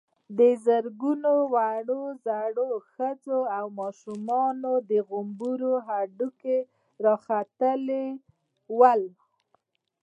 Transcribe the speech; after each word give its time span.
د 0.37 0.39
زرګونو 0.65 1.31
وړو_ 1.53 2.01
زړو، 2.25 2.69
ښځو 2.91 3.39
او 3.57 3.65
ماشومانو 3.79 4.71
د 4.89 4.91
غومبرو 5.07 5.73
هډوکي 5.87 6.59
را 7.03 7.15
ختلي 7.25 8.05
ول. 8.79 9.01